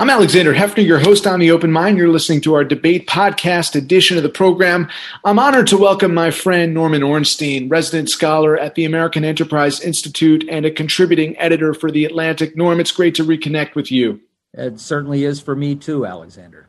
I'm 0.00 0.08
Alexander 0.08 0.54
Heffner, 0.54 0.86
your 0.86 0.98
host 0.98 1.26
on 1.26 1.40
The 1.40 1.50
Open 1.50 1.70
Mind. 1.70 1.98
You're 1.98 2.08
listening 2.08 2.40
to 2.40 2.54
our 2.54 2.64
debate 2.64 3.06
podcast 3.06 3.76
edition 3.76 4.16
of 4.16 4.22
the 4.22 4.30
program. 4.30 4.88
I'm 5.26 5.38
honored 5.38 5.66
to 5.66 5.76
welcome 5.76 6.14
my 6.14 6.30
friend 6.30 6.72
Norman 6.72 7.02
Ornstein, 7.02 7.68
resident 7.68 8.08
scholar 8.08 8.56
at 8.56 8.76
the 8.76 8.86
American 8.86 9.26
Enterprise 9.26 9.78
Institute 9.78 10.42
and 10.48 10.64
a 10.64 10.70
contributing 10.70 11.38
editor 11.38 11.74
for 11.74 11.90
The 11.90 12.06
Atlantic. 12.06 12.56
Norm, 12.56 12.80
it's 12.80 12.92
great 12.92 13.14
to 13.16 13.24
reconnect 13.24 13.74
with 13.74 13.92
you. 13.92 14.18
It 14.54 14.80
certainly 14.80 15.26
is 15.26 15.38
for 15.38 15.54
me 15.54 15.74
too, 15.74 16.06
Alexander. 16.06 16.66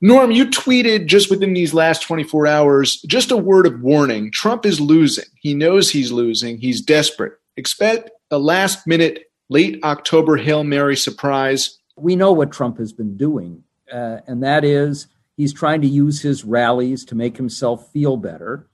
Norm, 0.00 0.32
you 0.32 0.46
tweeted 0.46 1.06
just 1.06 1.30
within 1.30 1.54
these 1.54 1.72
last 1.72 2.02
24 2.02 2.48
hours 2.48 3.00
just 3.02 3.30
a 3.30 3.36
word 3.36 3.66
of 3.66 3.80
warning. 3.80 4.32
Trump 4.32 4.66
is 4.66 4.80
losing. 4.80 5.26
He 5.36 5.54
knows 5.54 5.88
he's 5.88 6.10
losing. 6.10 6.58
He's 6.58 6.80
desperate. 6.80 7.34
Expect 7.56 8.10
a 8.32 8.38
last 8.40 8.88
minute, 8.88 9.30
late 9.50 9.78
October 9.84 10.36
Hail 10.36 10.64
Mary 10.64 10.96
surprise 10.96 11.75
we 11.96 12.16
know 12.16 12.32
what 12.32 12.52
Trump 12.52 12.78
has 12.78 12.92
been 12.92 13.16
doing, 13.16 13.64
uh, 13.92 14.18
and 14.26 14.42
that 14.42 14.64
is 14.64 15.08
he's 15.36 15.52
trying 15.52 15.80
to 15.80 15.88
use 15.88 16.20
his 16.20 16.44
rallies 16.44 17.04
to 17.06 17.14
make 17.14 17.36
himself 17.36 17.90
feel 17.92 18.16
better. 18.16 18.68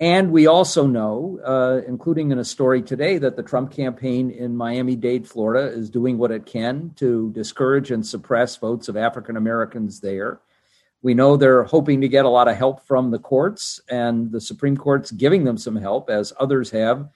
And 0.00 0.30
we 0.30 0.46
also 0.46 0.86
know, 0.86 1.40
uh, 1.44 1.80
including 1.86 2.30
in 2.30 2.38
a 2.38 2.44
story 2.44 2.82
today, 2.82 3.18
that 3.18 3.34
the 3.34 3.42
Trump 3.42 3.72
campaign 3.72 4.30
in 4.30 4.56
Miami 4.56 4.94
Dade, 4.94 5.26
Florida, 5.26 5.66
is 5.66 5.90
doing 5.90 6.18
what 6.18 6.30
it 6.30 6.46
can 6.46 6.92
to 6.96 7.32
discourage 7.32 7.90
and 7.90 8.06
suppress 8.06 8.56
votes 8.56 8.88
of 8.88 8.96
African 8.96 9.36
Americans 9.36 10.00
there. 10.00 10.40
We 11.02 11.14
know 11.14 11.36
they're 11.36 11.64
hoping 11.64 12.00
to 12.00 12.08
get 12.08 12.24
a 12.24 12.28
lot 12.28 12.46
of 12.46 12.56
help 12.56 12.86
from 12.86 13.10
the 13.10 13.18
courts, 13.18 13.80
and 13.88 14.30
the 14.30 14.40
Supreme 14.40 14.76
Court's 14.76 15.10
giving 15.10 15.42
them 15.42 15.58
some 15.58 15.76
help, 15.76 16.10
as 16.10 16.32
others 16.38 16.70
have. 16.70 17.08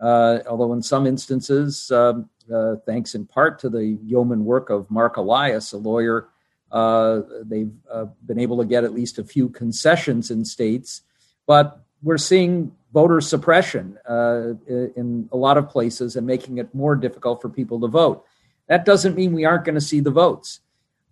Uh, 0.00 0.38
although 0.48 0.72
in 0.72 0.82
some 0.82 1.08
instances, 1.08 1.90
um, 1.90 2.28
uh, 2.52 2.76
thanks 2.86 3.14
in 3.14 3.26
part 3.26 3.58
to 3.60 3.68
the 3.68 3.98
yeoman 4.04 4.44
work 4.44 4.70
of 4.70 4.90
Mark 4.90 5.16
Elias, 5.16 5.72
a 5.72 5.76
lawyer. 5.76 6.28
Uh, 6.70 7.20
they've 7.42 7.72
uh, 7.90 8.06
been 8.26 8.38
able 8.38 8.58
to 8.58 8.64
get 8.64 8.84
at 8.84 8.92
least 8.92 9.18
a 9.18 9.24
few 9.24 9.48
concessions 9.48 10.30
in 10.30 10.44
states, 10.44 11.02
but 11.46 11.80
we're 12.02 12.18
seeing 12.18 12.72
voter 12.92 13.20
suppression 13.20 13.98
uh, 14.08 14.54
in 14.68 15.28
a 15.32 15.36
lot 15.36 15.58
of 15.58 15.68
places 15.68 16.16
and 16.16 16.26
making 16.26 16.58
it 16.58 16.74
more 16.74 16.96
difficult 16.96 17.40
for 17.40 17.48
people 17.48 17.80
to 17.80 17.86
vote. 17.86 18.24
That 18.66 18.84
doesn't 18.84 19.16
mean 19.16 19.32
we 19.32 19.44
aren't 19.44 19.64
going 19.64 19.74
to 19.74 19.80
see 19.80 20.00
the 20.00 20.10
votes. 20.10 20.60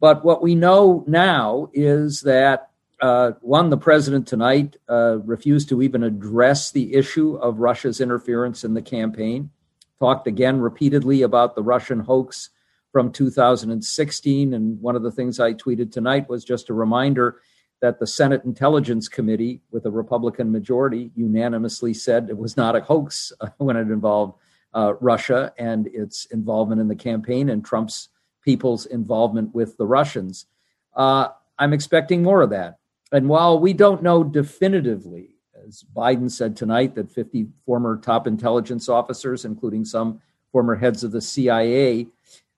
But 0.00 0.24
what 0.24 0.42
we 0.42 0.54
know 0.54 1.04
now 1.06 1.70
is 1.72 2.22
that 2.22 2.70
uh, 3.00 3.32
one, 3.40 3.70
the 3.70 3.76
president 3.76 4.26
tonight 4.26 4.76
uh, 4.88 5.18
refused 5.18 5.68
to 5.70 5.82
even 5.82 6.02
address 6.02 6.70
the 6.70 6.94
issue 6.94 7.36
of 7.36 7.58
Russia's 7.58 8.00
interference 8.00 8.64
in 8.64 8.74
the 8.74 8.82
campaign 8.82 9.50
talked 9.98 10.26
again 10.26 10.60
repeatedly 10.60 11.22
about 11.22 11.54
the 11.54 11.62
Russian 11.62 12.00
hoax 12.00 12.50
from 12.92 13.12
2016. 13.12 14.54
And 14.54 14.80
one 14.80 14.96
of 14.96 15.02
the 15.02 15.10
things 15.10 15.40
I 15.40 15.54
tweeted 15.54 15.92
tonight 15.92 16.28
was 16.28 16.44
just 16.44 16.70
a 16.70 16.74
reminder 16.74 17.40
that 17.82 17.98
the 17.98 18.06
Senate 18.06 18.44
Intelligence 18.44 19.08
Committee, 19.08 19.60
with 19.70 19.84
a 19.84 19.90
Republican 19.90 20.50
majority, 20.50 21.10
unanimously 21.14 21.92
said 21.92 22.28
it 22.30 22.38
was 22.38 22.56
not 22.56 22.74
a 22.74 22.80
hoax 22.80 23.32
when 23.58 23.76
it 23.76 23.90
involved 23.90 24.38
uh, 24.74 24.94
Russia 25.00 25.52
and 25.58 25.86
its 25.88 26.26
involvement 26.26 26.80
in 26.80 26.88
the 26.88 26.96
campaign 26.96 27.48
and 27.48 27.64
Trump's 27.64 28.08
people's 28.42 28.86
involvement 28.86 29.54
with 29.54 29.76
the 29.76 29.86
Russians. 29.86 30.46
Uh, 30.94 31.28
I'm 31.58 31.72
expecting 31.72 32.22
more 32.22 32.42
of 32.42 32.50
that. 32.50 32.78
And 33.12 33.28
while 33.28 33.58
we 33.58 33.72
don't 33.72 34.02
know 34.02 34.24
definitively 34.24 35.35
as 35.66 35.84
Biden 35.94 36.30
said 36.30 36.56
tonight, 36.56 36.94
that 36.94 37.10
50 37.10 37.48
former 37.64 37.96
top 37.96 38.26
intelligence 38.26 38.88
officers, 38.88 39.44
including 39.44 39.84
some 39.84 40.20
former 40.52 40.76
heads 40.76 41.02
of 41.04 41.12
the 41.12 41.20
CIA, 41.20 42.06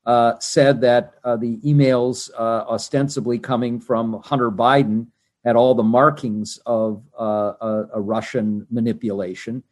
uh, 0.06 0.38
said 0.38 0.80
that 0.80 1.14
uh, 1.24 1.36
the 1.36 1.56
emails 1.58 2.30
uh, 2.38 2.64
ostensibly 2.68 3.38
coming 3.38 3.80
from 3.80 4.20
Hunter 4.24 4.50
Biden 4.50 5.06
had 5.44 5.56
all 5.56 5.74
the 5.74 5.82
markings 5.82 6.58
of 6.66 7.02
uh, 7.18 7.52
a, 7.60 7.84
a, 7.94 8.00
Russian 8.00 8.66
manipulation. 8.70 9.62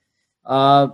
Uh, 0.44 0.88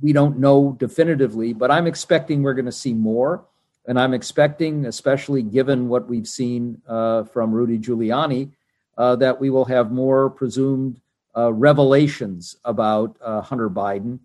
we 0.00 0.12
don't 0.12 0.38
know 0.38 0.76
definitively, 0.78 1.52
but 1.52 1.70
I'm 1.70 1.86
expecting 1.86 2.42
we're 2.42 2.54
going 2.54 2.66
to 2.66 2.72
see 2.72 2.94
more. 2.94 3.44
And 3.86 3.98
I'm 3.98 4.14
expecting, 4.14 4.84
especially 4.84 5.42
given 5.42 5.88
what 5.88 6.08
we've 6.08 6.28
seen 6.28 6.80
uh, 6.86 7.24
from 7.24 7.52
Rudy 7.52 7.78
Giuliani, 7.78 8.50
that 8.96 9.40
we 9.40 9.48
will 9.48 9.64
have 9.64 9.90
more 9.90 10.28
presumed 10.28 11.00
uh, 11.36 11.52
revelations 11.52 12.56
about 12.64 13.16
uh, 13.20 13.40
Hunter 13.40 13.70
Biden, 13.70 14.18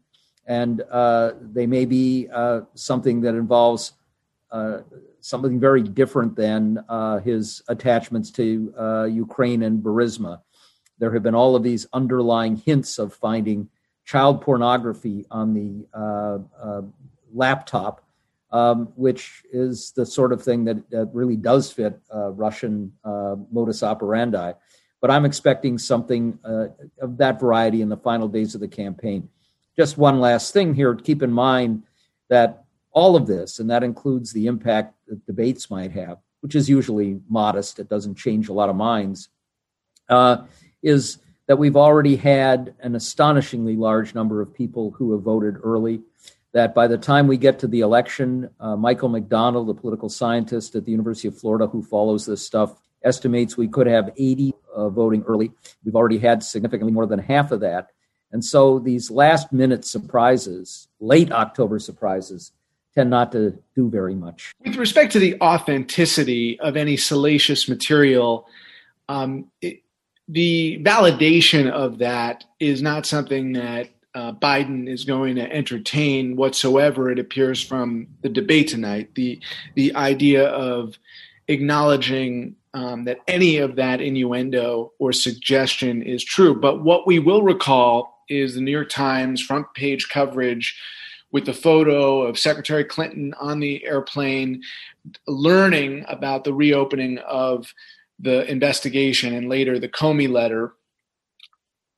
and 0.46 0.82
uh, 0.92 1.34
they 1.42 1.68
may 1.68 1.86
be 1.86 2.28
uh, 2.34 2.62
something 2.74 3.22
that 3.22 3.36
involves 3.36 3.94
uh, 4.52 4.80
something 5.20 5.60
very 5.60 5.82
different 5.82 6.36
than 6.36 6.84
his 7.24 7.62
attachments 7.68 8.30
to 8.32 9.08
Ukraine 9.12 9.64
and 9.64 9.82
Burisma. 9.82 10.42
There 11.00 11.14
have 11.14 11.24
been 11.24 11.36
all 11.36 11.56
of 11.56 11.64
these 11.64 11.88
underlying 11.94 12.58
hints 12.58 13.00
of 13.00 13.14
finding 13.14 13.70
child 14.06 14.42
pornography 14.42 15.26
on 15.32 15.54
the 15.54 15.88
laptop, 17.34 18.06
um, 18.52 18.92
which 18.96 19.44
is 19.52 19.92
the 19.96 20.06
sort 20.06 20.34
of 20.34 20.44
thing 20.44 20.66
that, 20.66 20.90
that 20.92 21.10
really 21.14 21.38
does 21.38 21.72
fit 21.72 22.00
Russian 22.14 22.92
modus 23.04 23.82
operandi 23.82 24.54
but 25.04 25.12
I'm 25.12 25.26
expecting 25.26 25.78
something 25.78 26.40
uh, 26.46 26.68
of 27.02 27.18
that 27.18 27.38
variety 27.38 27.82
in 27.82 27.90
the 27.90 27.98
final 27.98 28.30
days 28.30 28.56
of 28.56 28.62
the 28.62 28.70
campaign. 28.70 29.28
Just 29.76 29.98
one 29.98 30.22
last 30.22 30.54
thing 30.54 30.74
here 30.74 30.96
keep 30.96 31.22
in 31.22 31.34
mind 31.34 31.84
that 32.30 32.64
all 32.94 33.18
of 33.18 33.28
this, 33.28 33.60
and 33.60 33.70
that 33.70 33.84
includes 33.84 34.32
the 34.32 34.48
impact 34.48 34.96
that 35.10 35.26
debates 35.26 35.70
might 35.70 35.92
have, 35.92 36.20
which 36.40 36.56
is 36.56 36.70
usually 36.70 37.20
modest, 37.28 37.80
it 37.80 37.90
doesn't 37.90 38.16
change 38.16 38.48
a 38.48 38.54
lot 38.54 38.70
of 38.70 38.78
minds, 38.78 39.28
uh, 40.08 40.38
is 40.82 41.18
that 41.48 41.58
we've 41.58 41.76
already 41.76 42.16
had 42.16 42.74
an 42.80 42.96
astonishingly 42.96 43.76
large 43.76 44.16
number 44.16 44.42
of 44.42 44.54
people 44.54 44.92
who 44.92 45.12
have 45.12 45.22
voted 45.22 45.58
early. 45.66 46.00
That 46.54 46.74
by 46.74 46.88
the 46.88 46.98
time 46.98 47.28
we 47.28 47.36
get 47.36 47.60
to 47.60 47.68
the 47.68 47.82
election, 47.82 48.50
uh, 48.58 48.78
Michael 48.78 49.10
McDonald, 49.10 49.68
the 49.68 49.74
political 49.74 50.08
scientist 50.08 50.76
at 50.76 50.86
the 50.86 50.92
University 50.92 51.28
of 51.28 51.38
Florida 51.38 51.68
who 51.68 51.84
follows 51.84 52.26
this 52.26 52.46
stuff, 52.46 52.80
estimates 53.04 53.58
we 53.58 53.68
could 53.68 53.88
have 53.88 54.12
80 54.16 54.54
uh, 54.76 54.90
voting 54.90 55.24
early. 55.28 55.52
We've 55.84 55.96
already 55.96 56.20
had 56.20 56.44
significantly 56.44 56.92
more 56.92 57.06
than 57.06 57.20
half 57.20 57.52
of 57.52 57.60
that. 57.62 57.88
And 58.32 58.44
so 58.44 58.80
these 58.80 59.12
last 59.12 59.54
minute 59.54 59.86
surprises, 59.86 60.88
late 61.00 61.32
October 61.32 61.80
surprises, 61.80 62.52
tend 62.96 63.10
not 63.10 63.32
to 63.32 63.58
do 63.76 63.90
very 63.90 64.16
much. 64.16 64.52
With 64.66 64.76
respect 64.76 65.12
to 65.14 65.20
the 65.20 65.40
authenticity 65.42 66.60
of 66.60 66.76
any 66.76 66.98
salacious 66.98 67.70
material, 67.70 68.48
um, 69.10 69.52
it, 69.62 69.82
the 70.28 70.80
validation 70.84 71.70
of 71.70 72.00
that 72.00 72.44
is 72.60 72.82
not 72.82 73.06
something 73.06 73.54
that 73.54 73.90
uh, 74.16 74.32
Biden 74.32 74.88
is 74.88 75.06
going 75.06 75.36
to 75.36 75.52
entertain 75.52 76.36
whatsoever. 76.36 77.12
It 77.12 77.20
appears 77.20 77.62
from 77.64 78.08
the 78.22 78.30
debate 78.30 78.68
tonight. 78.68 79.16
The 79.16 79.40
the 79.76 79.96
idea 79.96 80.48
of 80.48 80.98
acknowledging 81.48 82.56
um, 82.74 83.06
that 83.06 83.20
any 83.28 83.58
of 83.58 83.76
that 83.76 84.02
innuendo 84.02 84.92
or 85.00 85.14
suggestion 85.14 86.02
is 86.02 86.24
true. 86.24 86.60
But 86.60 86.84
what 86.84 87.06
we 87.06 87.20
will 87.20 87.44
recall 87.44 88.24
is 88.30 88.56
the 88.56 88.62
New 88.62 88.72
York 88.72 88.90
Times 88.90 89.42
front 89.42 89.68
page 89.76 90.10
coverage 90.10 90.76
with 91.32 91.46
the 91.46 91.54
photo 91.54 92.22
of 92.22 92.38
Secretary 92.38 92.84
Clinton 92.84 93.34
on 93.40 93.60
the 93.60 93.84
airplane, 93.86 94.62
learning 95.28 96.06
about 96.08 96.44
the 96.44 96.54
reopening 96.54 97.18
of 97.20 97.74
the 98.20 98.50
investigation 98.50 99.34
and 99.34 99.50
later 99.50 99.80
the 99.80 99.90
Comey 99.90 100.30
letter. 100.30 100.74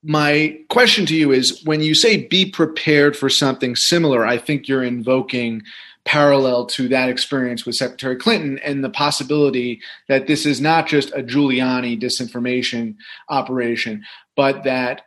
My 0.03 0.57
question 0.69 1.05
to 1.07 1.15
you 1.15 1.31
is 1.31 1.63
when 1.65 1.81
you 1.81 1.95
say 1.95 2.27
be 2.27 2.49
prepared 2.49 3.17
for 3.17 3.29
something 3.29 3.75
similar, 3.75 4.25
I 4.25 4.37
think 4.37 4.67
you're 4.67 4.83
invoking 4.83 5.63
parallel 6.05 6.67
to 6.67 6.87
that 6.87 7.09
experience 7.09 7.65
with 7.65 7.75
Secretary 7.75 8.15
Clinton 8.15 8.59
and 8.59 8.83
the 8.83 8.89
possibility 8.89 9.81
that 10.07 10.27
this 10.27 10.45
is 10.45 10.61
not 10.61 10.87
just 10.87 11.11
a 11.11 11.23
Giuliani 11.23 11.99
disinformation 11.99 12.95
operation, 13.27 14.03
but 14.35 14.63
that 14.63 15.01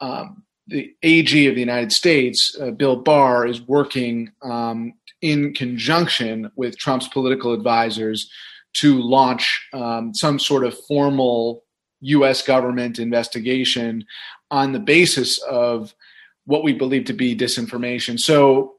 um, 0.00 0.44
the 0.68 0.94
AG 1.02 1.46
of 1.46 1.54
the 1.54 1.60
United 1.60 1.92
States, 1.92 2.56
uh, 2.60 2.70
Bill 2.70 2.96
Barr, 2.96 3.46
is 3.46 3.60
working 3.62 4.30
um, 4.42 4.94
in 5.20 5.52
conjunction 5.54 6.50
with 6.56 6.78
Trump's 6.78 7.08
political 7.08 7.52
advisors 7.52 8.30
to 8.74 9.00
launch 9.00 9.68
um, 9.72 10.14
some 10.14 10.38
sort 10.38 10.64
of 10.64 10.78
formal 10.86 11.64
U.S. 12.00 12.42
government 12.42 12.98
investigation 12.98 14.04
on 14.50 14.72
the 14.72 14.78
basis 14.78 15.38
of 15.42 15.94
what 16.46 16.62
we 16.62 16.72
believe 16.72 17.06
to 17.06 17.12
be 17.12 17.36
disinformation. 17.36 18.20
So 18.20 18.73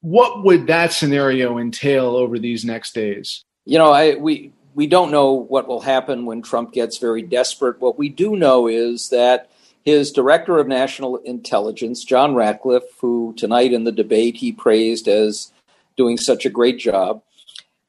what 0.00 0.44
would 0.44 0.66
that 0.66 0.92
scenario 0.92 1.58
entail 1.58 2.16
over 2.16 2.38
these 2.38 2.64
next 2.64 2.94
days? 2.94 3.44
You 3.64 3.78
know, 3.78 3.92
I 3.92 4.14
we 4.14 4.52
we 4.74 4.86
don't 4.86 5.10
know 5.10 5.32
what 5.32 5.66
will 5.66 5.80
happen 5.80 6.26
when 6.26 6.42
Trump 6.42 6.72
gets 6.72 6.98
very 6.98 7.22
desperate. 7.22 7.80
What 7.80 7.98
we 7.98 8.08
do 8.08 8.36
know 8.36 8.68
is 8.68 9.08
that 9.08 9.50
his 9.84 10.12
director 10.12 10.58
of 10.58 10.66
national 10.66 11.16
intelligence, 11.18 12.04
John 12.04 12.34
Ratcliffe, 12.34 12.82
who 13.00 13.34
tonight 13.36 13.72
in 13.72 13.84
the 13.84 13.92
debate 13.92 14.36
he 14.36 14.52
praised 14.52 15.08
as 15.08 15.52
doing 15.96 16.18
such 16.18 16.44
a 16.44 16.50
great 16.50 16.78
job, 16.78 17.22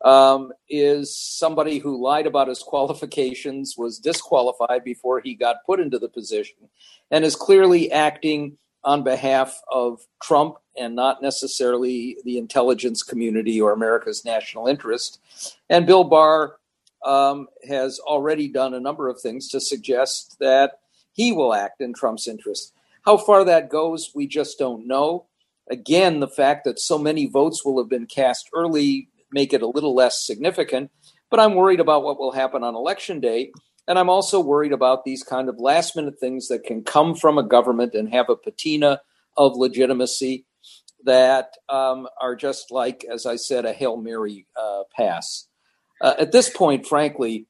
um, 0.05 0.53
is 0.69 1.17
somebody 1.17 1.79
who 1.79 2.01
lied 2.01 2.27
about 2.27 2.47
his 2.47 2.59
qualifications, 2.59 3.75
was 3.77 3.99
disqualified 3.99 4.83
before 4.83 5.19
he 5.19 5.33
got 5.33 5.65
put 5.65 5.79
into 5.79 5.99
the 5.99 6.07
position, 6.07 6.69
and 7.11 7.25
is 7.25 7.35
clearly 7.35 7.91
acting 7.91 8.57
on 8.87 9.03
behalf 9.03 9.61
of 9.69 9.99
Trump 10.23 10.55
and 10.77 10.95
not 10.95 11.21
necessarily 11.21 12.15
the 12.23 12.37
intelligence 12.37 13.03
community 13.03 13.59
or 13.59 13.73
America's 13.73 14.23
national 14.23 14.65
interest. 14.65 15.19
And 15.69 15.85
Bill 15.85 16.05
Barr 16.05 16.55
um, 17.05 17.47
has 17.67 17.99
already 17.99 18.47
done 18.47 18.73
a 18.73 18.79
number 18.79 19.09
of 19.09 19.19
things 19.19 19.49
to 19.49 19.59
suggest 19.59 20.37
that 20.39 20.79
he 21.11 21.33
will 21.33 21.53
act 21.53 21.81
in 21.81 21.93
Trump's 21.93 22.29
interest. 22.29 22.73
How 23.05 23.17
far 23.17 23.43
that 23.43 23.69
goes, 23.69 24.11
we 24.15 24.25
just 24.25 24.57
don't 24.57 24.87
know. 24.87 25.25
Again, 25.69 26.21
the 26.21 26.27
fact 26.29 26.63
that 26.63 26.79
so 26.79 26.97
many 26.97 27.25
votes 27.25 27.65
will 27.65 27.77
have 27.79 27.89
been 27.89 28.05
cast 28.05 28.49
early 28.55 29.09
make 29.33 29.51
it 29.51 29.61
a 29.61 29.67
little 29.67 29.93
less 29.93 30.25
significant. 30.25 30.91
But 31.29 31.41
I'm 31.41 31.55
worried 31.55 31.81
about 31.81 32.03
what 32.03 32.17
will 32.17 32.31
happen 32.31 32.63
on 32.63 32.73
election 32.73 33.19
day. 33.19 33.51
And 33.87 33.97
I'm 33.97 34.09
also 34.09 34.39
worried 34.39 34.73
about 34.73 35.05
these 35.05 35.23
kind 35.23 35.47
of 35.47 35.59
last 35.59 35.95
minute 35.95 36.19
things 36.19 36.49
that 36.49 36.65
can 36.65 36.83
come 36.83 37.15
from 37.15 37.37
a 37.37 37.43
government 37.43 37.93
and 37.93 38.09
have 38.13 38.29
a 38.29 38.35
patina 38.35 39.01
of 39.37 39.55
legitimacy 39.55 40.45
that 41.05 41.53
um, 41.69 42.07
are 42.21 42.35
just 42.35 42.71
like, 42.71 43.05
as 43.11 43.25
I 43.25 43.37
said, 43.37 43.65
a 43.65 43.71
Hail 43.71 43.97
Mary 43.97 44.45
uh, 44.59 44.83
pass. 44.95 45.47
Uh, 46.01 46.15
at 46.19 46.31
this 46.31 46.49
point, 46.49 46.85
frankly, 46.85 47.47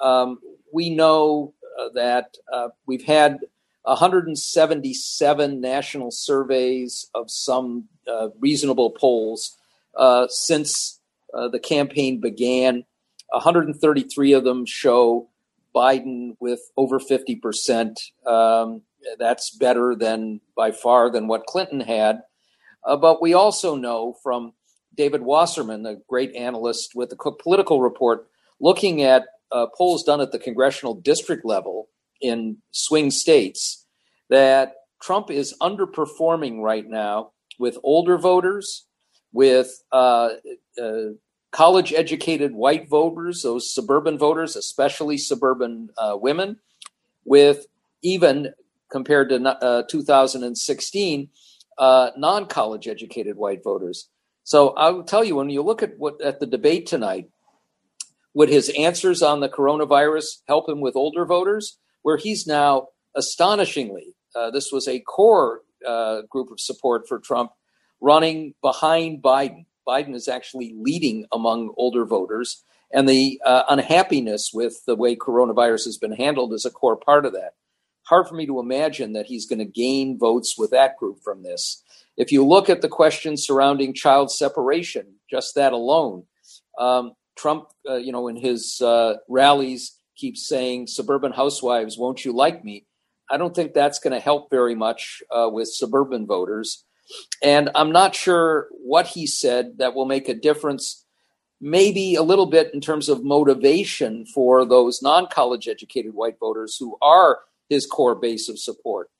um, 0.00 0.38
we 0.72 0.90
know 0.90 1.54
uh, 1.78 1.88
that 1.94 2.36
uh, 2.52 2.68
we've 2.86 3.04
had 3.04 3.38
177 3.84 5.60
national 5.60 6.10
surveys 6.10 7.08
of 7.14 7.30
some 7.30 7.84
uh, 8.06 8.28
reasonable 8.38 8.90
polls 8.90 9.56
uh, 9.96 10.26
since 10.28 11.00
the 11.52 11.60
campaign 11.60 12.20
began. 12.20 12.84
133 13.30 14.32
of 14.32 14.44
them 14.44 14.66
show 14.66 15.28
Biden 15.78 16.36
with 16.40 16.60
over 16.76 16.98
50%. 16.98 17.94
Um, 18.26 18.82
that's 19.18 19.56
better 19.56 19.94
than 19.94 20.40
by 20.56 20.72
far 20.72 21.08
than 21.08 21.28
what 21.28 21.46
Clinton 21.46 21.80
had. 21.80 22.22
Uh, 22.84 22.96
but 22.96 23.22
we 23.22 23.32
also 23.32 23.76
know 23.76 24.16
from 24.22 24.54
David 24.96 25.22
Wasserman, 25.22 25.86
a 25.86 25.96
great 26.08 26.34
analyst 26.34 26.90
with 26.96 27.10
the 27.10 27.16
Cook 27.16 27.40
Political 27.40 27.80
Report, 27.80 28.26
looking 28.60 29.02
at 29.02 29.26
uh, 29.52 29.66
polls 29.76 30.02
done 30.02 30.20
at 30.20 30.32
the 30.32 30.38
congressional 30.38 30.94
district 30.94 31.44
level 31.44 31.88
in 32.20 32.56
swing 32.72 33.12
states, 33.12 33.86
that 34.30 34.72
Trump 35.00 35.30
is 35.30 35.54
underperforming 35.62 36.60
right 36.60 36.88
now 36.88 37.30
with 37.60 37.78
older 37.84 38.18
voters, 38.18 38.86
with 39.32 39.70
uh, 39.92 40.30
uh, 40.82 41.10
college 41.50 41.92
educated 41.92 42.52
white 42.52 42.88
voters, 42.88 43.42
those 43.42 43.72
suburban 43.72 44.18
voters, 44.18 44.56
especially 44.56 45.18
suburban 45.18 45.90
uh, 45.96 46.16
women, 46.20 46.58
with 47.24 47.66
even 48.02 48.52
compared 48.90 49.28
to 49.30 49.36
uh, 49.42 49.82
2016, 49.88 51.28
uh, 51.78 52.10
non 52.16 52.46
college 52.46 52.88
educated 52.88 53.36
white 53.36 53.62
voters. 53.62 54.08
So 54.44 54.70
I 54.70 54.90
will 54.90 55.04
tell 55.04 55.24
you, 55.24 55.36
when 55.36 55.50
you 55.50 55.62
look 55.62 55.82
at 55.82 55.98
what 55.98 56.20
at 56.22 56.40
the 56.40 56.46
debate 56.46 56.86
tonight, 56.86 57.28
would 58.34 58.48
his 58.48 58.70
answers 58.78 59.22
on 59.22 59.40
the 59.40 59.48
coronavirus 59.48 60.42
help 60.46 60.68
him 60.68 60.80
with 60.80 60.96
older 60.96 61.26
voters? 61.26 61.78
Where 62.02 62.16
he's 62.16 62.46
now 62.46 62.88
astonishingly, 63.14 64.14
uh, 64.34 64.50
this 64.50 64.70
was 64.72 64.88
a 64.88 65.00
core 65.00 65.62
uh, 65.86 66.22
group 66.30 66.50
of 66.50 66.60
support 66.60 67.06
for 67.08 67.18
Trump 67.18 67.50
running 68.00 68.54
behind 68.62 69.22
Biden. 69.22 69.66
Biden 69.88 70.14
is 70.14 70.28
actually 70.28 70.74
leading 70.76 71.24
among 71.32 71.72
older 71.78 72.04
voters, 72.04 72.62
and 72.92 73.08
the 73.08 73.40
uh, 73.44 73.62
unhappiness 73.70 74.50
with 74.52 74.84
the 74.86 74.94
way 74.94 75.16
coronavirus 75.16 75.86
has 75.86 75.98
been 75.98 76.12
handled 76.12 76.52
is 76.52 76.66
a 76.66 76.70
core 76.70 76.96
part 76.96 77.24
of 77.24 77.32
that. 77.32 77.52
Hard 78.04 78.28
for 78.28 78.34
me 78.34 78.46
to 78.46 78.60
imagine 78.60 79.14
that 79.14 79.26
he's 79.26 79.46
going 79.46 79.58
to 79.58 79.64
gain 79.64 80.18
votes 80.18 80.56
with 80.58 80.70
that 80.70 80.96
group 80.96 81.18
from 81.22 81.42
this. 81.42 81.82
If 82.16 82.32
you 82.32 82.44
look 82.44 82.68
at 82.68 82.82
the 82.82 82.88
questions 82.88 83.46
surrounding 83.46 83.94
child 83.94 84.30
separation, 84.30 85.14
just 85.30 85.54
that 85.54 85.72
alone, 85.72 86.24
um, 86.78 87.12
Trump, 87.36 87.68
uh, 87.88 87.96
you 87.96 88.12
know, 88.12 88.28
in 88.28 88.36
his 88.36 88.80
uh, 88.80 89.14
rallies 89.28 89.98
keeps 90.16 90.46
saying, 90.46 90.86
"Suburban 90.86 91.32
housewives, 91.32 91.96
won't 91.96 92.24
you 92.24 92.32
like 92.32 92.64
me?" 92.64 92.86
I 93.30 93.36
don't 93.36 93.54
think 93.54 93.72
that's 93.72 93.98
going 93.98 94.14
to 94.14 94.20
help 94.20 94.50
very 94.50 94.74
much 94.74 95.22
uh, 95.30 95.48
with 95.52 95.68
suburban 95.68 96.26
voters. 96.26 96.84
And 97.42 97.70
I'm 97.74 97.92
not 97.92 98.14
sure 98.14 98.68
what 98.70 99.06
he 99.06 99.26
said 99.26 99.78
that 99.78 99.94
will 99.94 100.06
make 100.06 100.28
a 100.28 100.34
difference, 100.34 101.04
maybe 101.60 102.14
a 102.14 102.22
little 102.22 102.46
bit 102.46 102.72
in 102.74 102.80
terms 102.80 103.08
of 103.08 103.24
motivation 103.24 104.26
for 104.26 104.64
those 104.64 105.02
non 105.02 105.26
college 105.28 105.68
educated 105.68 106.14
white 106.14 106.38
voters 106.38 106.76
who 106.78 106.96
are 107.00 107.40
his 107.68 107.86
core 107.86 108.14
base 108.14 108.48
of 108.48 108.58
support. 108.58 109.10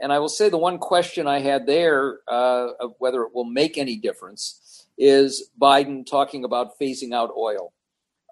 And 0.00 0.12
I 0.12 0.20
will 0.20 0.28
say 0.28 0.48
the 0.48 0.58
one 0.58 0.78
question 0.78 1.26
I 1.26 1.40
had 1.40 1.66
there 1.66 2.18
uh, 2.28 2.68
of 2.78 2.94
whether 2.98 3.22
it 3.22 3.34
will 3.34 3.44
make 3.44 3.76
any 3.76 3.96
difference 3.96 4.86
is 4.96 5.50
Biden 5.60 6.06
talking 6.06 6.44
about 6.44 6.78
phasing 6.78 7.12
out 7.12 7.32
oil. 7.36 7.72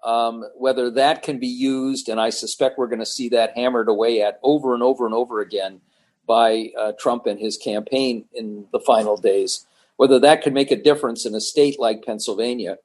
Um, 0.03 0.45
whether 0.55 0.91
that 0.91 1.23
can 1.23 1.39
be 1.39 1.47
used, 1.47 2.07
and 2.07 2.21
I 2.21 2.29
suspect 2.29 2.77
we're 2.77 2.87
going 2.87 2.99
to 2.99 3.05
see 3.05 3.29
that 3.29 3.57
hammered 3.57 3.89
away 3.89 4.21
at 4.21 4.39
over 4.43 4.73
and 4.75 4.83
over 4.83 5.05
and 5.05 5.13
over 5.13 5.41
again 5.41 5.81
by 6.27 6.71
uh, 6.77 6.91
Trump 6.99 7.25
and 7.25 7.39
his 7.39 7.57
campaign 7.57 8.25
in 8.33 8.65
the 8.71 8.79
final 8.79 9.17
days. 9.17 9.65
Whether 9.95 10.19
that 10.19 10.43
could 10.43 10.53
make 10.53 10.69
a 10.69 10.81
difference 10.81 11.25
in 11.25 11.33
a 11.33 11.41
state 11.41 11.79
like 11.79 12.05
Pennsylvania 12.05 12.77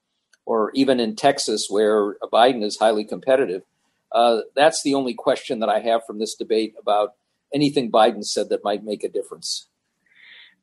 or 0.47 0.71
even 0.75 1.01
in 1.01 1.15
Texas, 1.15 1.67
where 1.69 2.15
Biden 2.33 2.63
is 2.63 2.79
highly 2.79 3.05
competitive, 3.05 3.63
uh, 4.13 4.41
that's 4.57 4.83
the 4.83 4.95
only 4.95 5.15
question 5.15 5.61
that 5.61 5.69
I 5.69 5.81
have 5.81 6.03
from 6.07 6.19
this 6.19 6.35
debate 6.35 6.75
about 6.81 7.15
anything 7.55 7.91
Biden 7.91 8.25
said 8.25 8.49
that 8.49 8.65
might 8.65 8.85
make 8.85 9.05
a 9.05 9.09
difference. 9.09 9.69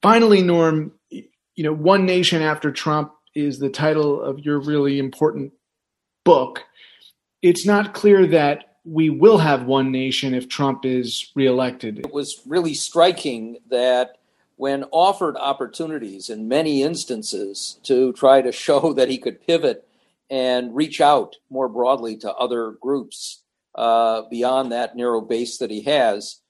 Finally, 0.02 0.42
Norm, 0.42 0.94
you 1.10 1.64
know, 1.64 1.74
One 1.74 2.06
Nation 2.06 2.42
After 2.42 2.72
Trump 2.72 3.12
is 3.36 3.60
the 3.60 3.70
title 3.70 4.22
of 4.22 4.40
your 4.40 4.60
really 4.60 4.98
important 4.98 5.54
book. 6.24 6.64
It's 7.42 7.66
not 7.66 7.94
clear 7.94 8.26
that 8.28 8.69
we 8.89 9.09
will 9.09 9.38
have 9.38 9.65
one 9.65 9.91
nation 9.91 10.33
if 10.33 10.50
Trump 10.50 10.83
is 10.83 11.31
reelected. 11.36 12.00
It 12.00 12.13
was 12.13 12.41
really 12.47 12.74
striking 12.74 13.57
that 13.69 14.18
when 14.56 14.83
offered 14.91 15.38
opportunities 15.38 16.30
in 16.30 16.47
many 16.47 16.81
instances 16.81 17.80
to 17.83 18.12
try 18.13 18.41
to 18.41 18.51
show 18.51 18.94
that 18.97 19.09
he 19.09 19.18
could 19.18 19.45
pivot 19.45 19.88
and 20.30 20.75
reach 20.75 21.01
out 21.01 21.36
more 21.50 21.69
broadly 21.69 22.18
to 22.18 22.33
other 22.33 22.71
groups 22.81 23.44
uh, 23.75 24.23
beyond 24.30 24.71
that 24.71 24.95
narrow 24.95 25.21
base 25.21 25.57
that 25.57 25.71
he 25.71 25.81
has, 25.83 26.42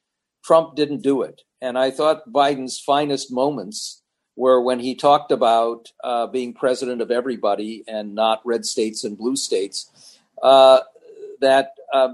Trump 0.43 0.75
didn't 0.75 1.03
do 1.03 1.21
it. 1.21 1.41
And 1.61 1.77
I 1.77 1.91
thought 1.91 2.31
Biden's 2.31 2.79
finest 2.79 3.31
moments 3.31 4.01
were 4.35 4.61
when 4.61 4.79
he 4.79 4.95
talked 4.95 5.31
about 5.31 5.91
uh, 6.03 6.27
being 6.27 6.53
president 6.53 7.01
of 7.01 7.11
everybody 7.11 7.83
and 7.87 8.15
not 8.15 8.41
red 8.45 8.65
states 8.65 9.03
and 9.03 9.17
blue 9.17 9.35
states. 9.35 10.17
Uh, 10.41 10.79
that 11.41 11.73
uh, 11.93 12.09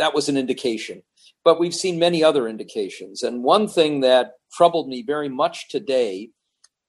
that 0.00 0.14
was 0.14 0.28
an 0.28 0.36
indication. 0.36 1.02
But 1.44 1.60
we've 1.60 1.74
seen 1.74 1.98
many 1.98 2.24
other 2.24 2.48
indications. 2.48 3.22
And 3.22 3.44
one 3.44 3.68
thing 3.68 4.00
that 4.00 4.32
troubled 4.52 4.88
me 4.88 5.02
very 5.02 5.28
much 5.28 5.68
today, 5.68 6.30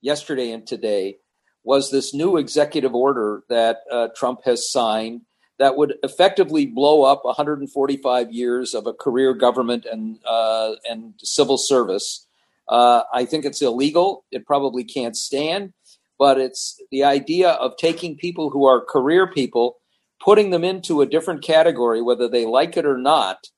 yesterday 0.01 0.51
and 0.51 0.65
today, 0.65 1.17
was 1.63 1.91
this 1.91 2.13
new 2.13 2.37
executive 2.37 2.95
order 2.95 3.43
that 3.49 3.81
uh, 3.91 4.07
Trump 4.15 4.39
has 4.45 4.71
signed 4.71 5.21
that 5.59 5.77
would 5.77 5.93
effectively 6.01 6.65
blow 6.65 7.03
up 7.03 7.23
145 7.23 8.31
years 8.31 8.73
of 8.73 8.87
a 8.87 8.93
career 8.93 9.33
government 9.33 9.85
and 9.85 10.17
uh, 10.25 10.71
and 10.89 11.13
civil 11.19 11.57
service. 11.57 12.25
Uh, 12.67 13.03
I 13.13 13.25
think 13.25 13.45
it's 13.45 13.61
illegal. 13.61 14.25
It 14.31 14.47
probably 14.47 14.83
can't 14.83 15.15
stand. 15.15 15.73
But 16.17 16.39
it's 16.39 16.81
the 16.91 17.03
idea 17.03 17.49
of 17.49 17.77
taking 17.77 18.15
people 18.15 18.51
who 18.51 18.65
are 18.65 18.79
career 18.79 19.27
people 19.27 19.80
putting 20.23 20.51
them 20.51 20.63
into 20.63 21.01
a 21.01 21.05
different 21.05 21.43
category, 21.43 22.01
whether 22.01 22.27
they 22.27 22.45
like 22.45 22.77
it 22.77 22.85
or 22.85 22.97
not, 22.97 23.49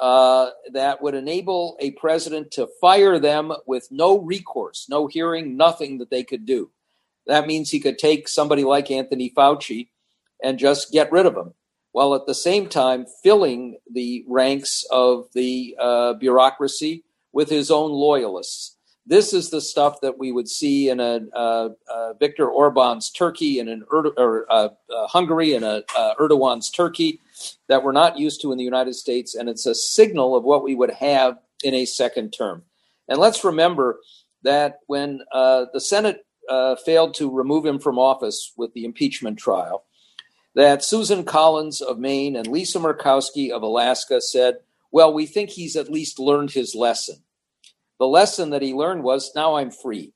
uh, 0.00 0.50
that 0.72 1.02
would 1.02 1.14
enable 1.14 1.76
a 1.80 1.92
president 1.92 2.50
to 2.50 2.68
fire 2.80 3.18
them 3.18 3.52
with 3.66 3.88
no 3.90 4.18
recourse, 4.18 4.86
no 4.88 5.06
hearing, 5.06 5.56
nothing 5.56 5.98
that 5.98 6.10
they 6.10 6.24
could 6.24 6.46
do. 6.46 6.70
That 7.26 7.46
means 7.46 7.70
he 7.70 7.80
could 7.80 7.98
take 7.98 8.28
somebody 8.28 8.64
like 8.64 8.90
Anthony 8.90 9.32
Fauci 9.36 9.88
and 10.42 10.58
just 10.58 10.90
get 10.90 11.12
rid 11.12 11.26
of 11.26 11.36
him, 11.36 11.54
while 11.92 12.14
at 12.14 12.26
the 12.26 12.34
same 12.34 12.68
time 12.68 13.06
filling 13.22 13.78
the 13.92 14.24
ranks 14.26 14.84
of 14.90 15.26
the 15.34 15.76
uh, 15.78 16.14
bureaucracy 16.14 17.04
with 17.32 17.50
his 17.50 17.70
own 17.70 17.92
loyalists. 17.92 18.76
This 19.10 19.32
is 19.32 19.50
the 19.50 19.60
stuff 19.60 20.02
that 20.02 20.18
we 20.18 20.30
would 20.30 20.48
see 20.48 20.88
in 20.88 21.00
a, 21.00 21.22
uh, 21.34 21.70
uh, 21.92 22.12
Viktor 22.20 22.48
Orban's 22.48 23.10
Turkey 23.10 23.58
and 23.58 23.68
an 23.68 23.84
or 23.90 24.46
uh, 24.48 24.68
uh, 24.88 25.06
Hungary 25.08 25.52
and 25.54 25.64
a 25.64 25.82
uh, 25.98 26.14
Erdogan's 26.20 26.70
Turkey 26.70 27.18
that 27.66 27.82
we're 27.82 27.90
not 27.90 28.20
used 28.20 28.40
to 28.42 28.52
in 28.52 28.58
the 28.58 28.62
United 28.62 28.94
States, 28.94 29.34
and 29.34 29.48
it's 29.48 29.66
a 29.66 29.74
signal 29.74 30.36
of 30.36 30.44
what 30.44 30.62
we 30.62 30.76
would 30.76 30.92
have 30.92 31.38
in 31.64 31.74
a 31.74 31.86
second 31.86 32.30
term. 32.30 32.62
And 33.08 33.18
let's 33.18 33.42
remember 33.42 33.98
that 34.44 34.78
when 34.86 35.22
the 35.32 35.80
Senate 35.80 36.24
failed 36.86 37.14
to 37.14 37.34
remove 37.34 37.66
him 37.66 37.80
from 37.80 37.98
office 37.98 38.52
with 38.56 38.72
the 38.74 38.84
impeachment 38.84 39.40
trial, 39.40 39.86
that 40.54 40.84
Susan 40.84 41.24
Collins 41.24 41.80
of 41.80 41.98
Maine 41.98 42.36
and 42.36 42.46
Lisa 42.46 42.78
Murkowski 42.78 43.50
of 43.50 43.62
Alaska 43.62 44.20
said, 44.20 44.58
well, 44.92 45.12
we 45.12 45.26
think 45.26 45.50
he's 45.50 45.74
at 45.74 45.90
least 45.90 46.20
learned 46.20 46.52
his 46.52 46.76
lesson. 46.76 47.24
The 48.00 48.06
lesson 48.06 48.48
that 48.50 48.62
he 48.62 48.72
learned 48.72 49.04
was 49.04 49.30
now 49.36 49.56
I'm 49.56 49.70
free. 49.70 50.14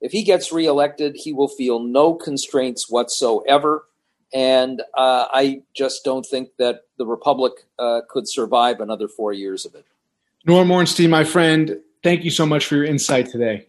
If 0.00 0.12
he 0.12 0.22
gets 0.22 0.50
reelected, 0.50 1.14
he 1.14 1.34
will 1.34 1.48
feel 1.48 1.78
no 1.78 2.14
constraints 2.14 2.90
whatsoever. 2.90 3.84
And 4.32 4.80
uh, 4.94 5.26
I 5.30 5.62
just 5.74 6.04
don't 6.04 6.24
think 6.24 6.56
that 6.58 6.84
the 6.96 7.04
Republic 7.04 7.52
uh, 7.78 8.00
could 8.08 8.26
survive 8.26 8.80
another 8.80 9.08
four 9.08 9.34
years 9.34 9.66
of 9.66 9.74
it. 9.74 9.84
Norm 10.46 10.70
Ornstein, 10.70 11.10
my 11.10 11.24
friend, 11.24 11.78
thank 12.02 12.24
you 12.24 12.30
so 12.30 12.46
much 12.46 12.64
for 12.64 12.76
your 12.76 12.86
insight 12.86 13.28
today. 13.28 13.66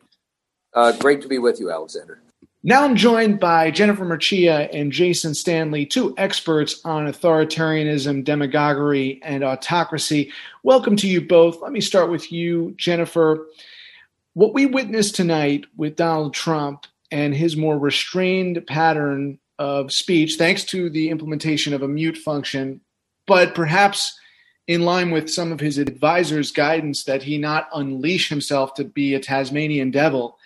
Uh, 0.74 0.94
great 0.94 1.22
to 1.22 1.28
be 1.28 1.38
with 1.38 1.60
you, 1.60 1.70
Alexander. 1.70 2.22
Now 2.62 2.84
I'm 2.84 2.98
joined 2.98 3.39
by 3.39 3.72
Jennifer 3.72 4.04
Mercieca 4.04 4.70
and 4.74 4.92
Jason 4.92 5.34
Stanley, 5.34 5.86
two 5.86 6.13
experts 6.18 6.82
on 6.84 7.08
authoritarianism, 7.08 8.25
demagoguery, 8.25 9.22
and 9.24 9.46
autocracy. 9.46 10.34
Welcome 10.62 10.98
to 10.98 11.08
you 11.08 11.22
both. 11.22 11.62
Let 11.62 11.72
me 11.72 11.80
start 11.80 12.10
with 12.10 12.34
you, 12.34 12.74
Jennifer. 12.75 13.48
What 14.34 14.54
we 14.54 14.66
witnessed 14.66 15.16
tonight 15.16 15.68
with 15.78 15.96
Donald 15.96 16.34
Trump 16.34 16.86
and 17.12 17.34
his 17.34 17.56
more 17.56 17.80
restrained 17.80 18.68
pattern 18.68 19.39
of 19.58 19.94
speech, 19.94 20.36
thanks 20.36 20.66
to 20.66 20.89
the 20.89 21.12
implementation 21.12 21.74
of 21.74 21.82
a 21.82 21.88
mute 21.88 22.18
function, 22.18 22.82
but 23.25 23.56
perhaps 23.56 24.20
in 24.68 24.84
line 24.84 25.12
with 25.12 25.30
some 25.30 25.54
of 25.54 25.62
his 25.62 25.78
advisors' 25.78 26.51
guidance 26.51 27.06
that 27.06 27.24
he 27.24 27.38
not 27.38 27.70
unleash 27.74 28.28
himself 28.28 28.74
to 28.74 28.84
be 28.84 29.16
a 29.16 29.20
Tasmanian 29.22 29.92
devil 29.92 30.38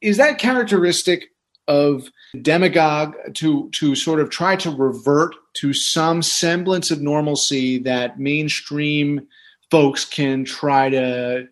is 0.00 0.16
that 0.16 0.38
characteristic 0.38 1.30
of 1.66 2.10
demagogue 2.42 3.14
to 3.34 3.70
to 3.70 3.94
sort 3.94 4.20
of 4.20 4.30
try 4.30 4.56
to 4.56 4.70
revert 4.70 5.34
to 5.54 5.72
some 5.72 6.22
semblance 6.22 6.90
of 6.90 7.00
normalcy 7.00 7.78
that 7.78 8.18
mainstream 8.18 9.26
folks 9.70 10.04
can 10.04 10.44
try 10.44 10.90
to 10.90 11.48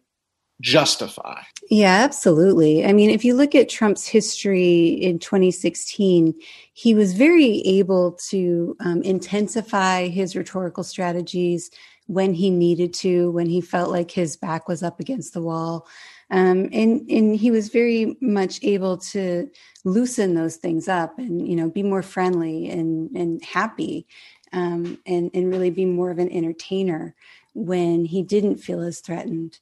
justify. 0.60 1.42
Yeah, 1.70 2.02
absolutely. 2.04 2.84
I 2.84 2.92
mean, 2.92 3.10
if 3.10 3.24
you 3.24 3.34
look 3.34 3.54
at 3.54 3.68
Trump's 3.68 4.06
history 4.06 4.88
in 4.88 5.18
2016, 5.18 6.34
he 6.72 6.94
was 6.94 7.14
very 7.14 7.62
able 7.62 8.12
to 8.28 8.76
um, 8.80 9.02
intensify 9.02 10.08
his 10.08 10.36
rhetorical 10.36 10.84
strategies 10.84 11.70
when 12.06 12.34
he 12.34 12.50
needed 12.50 12.92
to, 12.94 13.30
when 13.32 13.46
he 13.48 13.60
felt 13.60 13.90
like 13.90 14.10
his 14.10 14.36
back 14.36 14.68
was 14.68 14.82
up 14.82 15.00
against 15.00 15.34
the 15.34 15.42
wall. 15.42 15.86
Um, 16.32 16.70
and 16.72 17.08
and 17.10 17.36
he 17.36 17.50
was 17.50 17.68
very 17.68 18.16
much 18.22 18.58
able 18.62 18.96
to 18.98 19.50
loosen 19.84 20.34
those 20.34 20.56
things 20.56 20.88
up 20.88 21.18
and 21.18 21.46
you 21.46 21.54
know 21.54 21.68
be 21.68 21.82
more 21.82 22.02
friendly 22.02 22.70
and 22.70 23.14
and 23.14 23.44
happy 23.44 24.06
um, 24.54 24.98
and 25.06 25.30
and 25.34 25.50
really 25.50 25.70
be 25.70 25.84
more 25.84 26.10
of 26.10 26.18
an 26.18 26.30
entertainer 26.30 27.14
when 27.54 28.06
he 28.06 28.22
didn't 28.22 28.56
feel 28.56 28.80
as 28.80 29.00
threatened. 29.00 29.58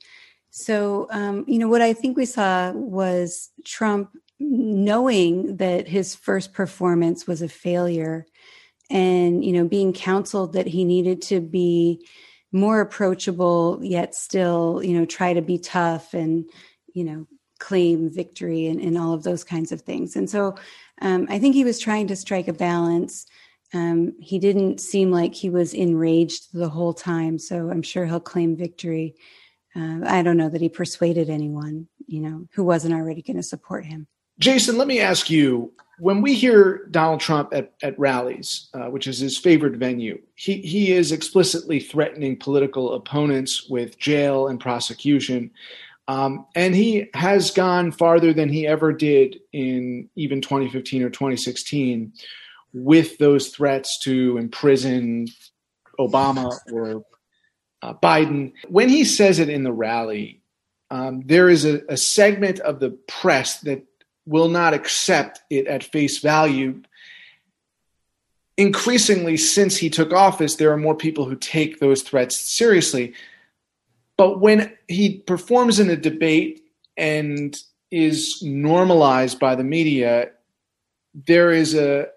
So 0.50 1.08
um, 1.10 1.44
you 1.48 1.58
know 1.58 1.68
what 1.68 1.82
I 1.82 1.92
think 1.92 2.16
we 2.16 2.24
saw 2.24 2.70
was 2.70 3.50
Trump 3.64 4.16
knowing 4.38 5.56
that 5.56 5.88
his 5.88 6.14
first 6.14 6.52
performance 6.52 7.26
was 7.26 7.42
a 7.42 7.48
failure 7.48 8.26
and 8.90 9.44
you 9.44 9.52
know 9.52 9.66
being 9.66 9.92
counseled 9.92 10.52
that 10.52 10.68
he 10.68 10.84
needed 10.84 11.20
to 11.22 11.40
be 11.40 12.06
more 12.52 12.80
approachable 12.80 13.78
yet 13.82 14.14
still 14.14 14.80
you 14.82 14.98
know 14.98 15.04
try 15.04 15.32
to 15.32 15.42
be 15.42 15.58
tough 15.58 16.14
and 16.14 16.44
you 16.92 17.04
know 17.04 17.26
claim 17.60 18.10
victory 18.10 18.66
and, 18.66 18.80
and 18.80 18.98
all 18.98 19.12
of 19.12 19.22
those 19.22 19.44
kinds 19.44 19.70
of 19.70 19.82
things. 19.82 20.16
And 20.16 20.28
so 20.28 20.56
um, 21.02 21.26
i 21.30 21.38
think 21.38 21.54
he 21.54 21.64
was 21.64 21.78
trying 21.78 22.08
to 22.08 22.16
strike 22.16 22.48
a 22.48 22.52
balance. 22.52 23.26
Um, 23.72 24.14
he 24.20 24.38
didn't 24.40 24.80
seem 24.80 25.12
like 25.12 25.34
he 25.34 25.48
was 25.48 25.74
enraged 25.74 26.52
the 26.52 26.68
whole 26.68 26.92
time 26.92 27.38
so 27.38 27.70
i'm 27.70 27.82
sure 27.82 28.04
he'll 28.04 28.20
claim 28.20 28.56
victory. 28.56 29.14
Uh, 29.76 30.00
i 30.04 30.22
don't 30.22 30.36
know 30.36 30.48
that 30.48 30.60
he 30.60 30.68
persuaded 30.68 31.30
anyone 31.30 31.86
you 32.06 32.20
know 32.20 32.48
who 32.54 32.64
wasn't 32.64 32.92
already 32.92 33.22
going 33.22 33.36
to 33.36 33.42
support 33.42 33.84
him 33.84 34.08
jason 34.40 34.76
let 34.76 34.88
me 34.88 35.00
ask 35.00 35.30
you 35.30 35.72
when 36.00 36.22
we 36.22 36.34
hear 36.34 36.86
Donald 36.90 37.20
Trump 37.20 37.52
at, 37.52 37.74
at 37.82 37.98
rallies, 37.98 38.68
uh, 38.72 38.86
which 38.86 39.06
is 39.06 39.18
his 39.18 39.36
favorite 39.36 39.76
venue, 39.76 40.18
he, 40.34 40.62
he 40.62 40.92
is 40.92 41.12
explicitly 41.12 41.78
threatening 41.78 42.38
political 42.38 42.94
opponents 42.94 43.68
with 43.68 43.98
jail 43.98 44.48
and 44.48 44.58
prosecution. 44.58 45.50
Um, 46.08 46.46
and 46.56 46.74
he 46.74 47.10
has 47.12 47.50
gone 47.50 47.92
farther 47.92 48.32
than 48.32 48.48
he 48.48 48.66
ever 48.66 48.94
did 48.94 49.40
in 49.52 50.08
even 50.16 50.40
2015 50.40 51.02
or 51.02 51.10
2016 51.10 52.12
with 52.72 53.18
those 53.18 53.48
threats 53.48 53.98
to 54.00 54.38
imprison 54.38 55.28
Obama 55.98 56.58
or 56.72 57.04
uh, 57.82 57.92
Biden. 57.94 58.52
When 58.68 58.88
he 58.88 59.04
says 59.04 59.38
it 59.38 59.50
in 59.50 59.64
the 59.64 59.72
rally, 59.72 60.40
um, 60.90 61.22
there 61.26 61.50
is 61.50 61.66
a, 61.66 61.82
a 61.90 61.98
segment 61.98 62.58
of 62.60 62.80
the 62.80 62.90
press 63.06 63.60
that 63.60 63.84
will 64.26 64.48
not 64.48 64.74
accept 64.74 65.40
it 65.50 65.66
at 65.66 65.84
face 65.84 66.18
value. 66.18 66.82
Increasingly, 68.56 69.36
since 69.36 69.76
he 69.76 69.88
took 69.90 70.12
office, 70.12 70.56
there 70.56 70.72
are 70.72 70.76
more 70.76 70.94
people 70.94 71.24
who 71.24 71.36
take 71.36 71.80
those 71.80 72.02
threats 72.02 72.38
seriously. 72.38 73.14
But 74.16 74.40
when 74.40 74.72
he 74.86 75.18
performs 75.18 75.80
in 75.80 75.88
a 75.88 75.96
debate 75.96 76.62
and 76.96 77.56
is 77.90 78.42
normalized 78.42 79.38
by 79.38 79.54
the 79.54 79.64
media, 79.64 80.30
there 81.26 81.50
is 81.50 81.74
a 81.74 82.08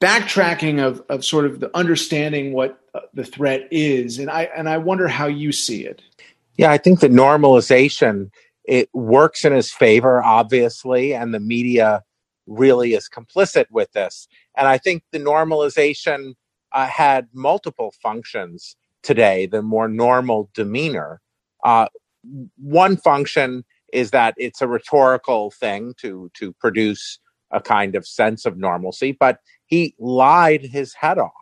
backtracking 0.00 0.80
of, 0.80 1.02
of 1.08 1.24
sort 1.24 1.44
of 1.44 1.60
the 1.60 1.76
understanding 1.76 2.52
what 2.52 2.80
uh, 2.94 3.00
the 3.12 3.24
threat 3.24 3.68
is. 3.70 4.18
And 4.18 4.30
I, 4.30 4.44
and 4.56 4.68
I 4.68 4.78
wonder 4.78 5.08
how 5.08 5.26
you 5.26 5.52
see 5.52 5.84
it. 5.84 6.00
Yeah, 6.56 6.70
I 6.70 6.78
think 6.78 7.00
the 7.00 7.08
normalization 7.08 8.30
it 8.70 8.88
works 8.94 9.44
in 9.44 9.52
his 9.52 9.72
favor, 9.72 10.22
obviously, 10.22 11.12
and 11.12 11.34
the 11.34 11.40
media 11.40 12.04
really 12.46 12.94
is 12.94 13.08
complicit 13.08 13.66
with 13.72 13.90
this. 13.92 14.28
And 14.56 14.68
I 14.68 14.78
think 14.78 15.02
the 15.10 15.18
normalization 15.18 16.34
uh, 16.70 16.86
had 16.86 17.26
multiple 17.34 17.92
functions 18.00 18.76
today, 19.02 19.46
the 19.46 19.60
more 19.60 19.88
normal 19.88 20.50
demeanor. 20.54 21.20
Uh, 21.64 21.88
one 22.58 22.96
function 22.96 23.64
is 23.92 24.12
that 24.12 24.34
it's 24.36 24.62
a 24.62 24.68
rhetorical 24.68 25.50
thing 25.50 25.92
to 26.00 26.30
to 26.34 26.52
produce 26.52 27.18
a 27.50 27.60
kind 27.60 27.96
of 27.96 28.06
sense 28.06 28.46
of 28.46 28.56
normalcy, 28.56 29.10
but 29.10 29.40
he 29.66 29.96
lied 29.98 30.62
his 30.62 30.94
head 30.94 31.18
off. 31.18 31.32